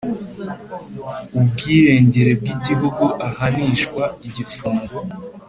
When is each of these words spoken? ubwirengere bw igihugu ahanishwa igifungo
ubwirengere 1.37 2.31
bw 2.39 2.45
igihugu 2.55 3.05
ahanishwa 3.27 4.03
igifungo 4.27 4.95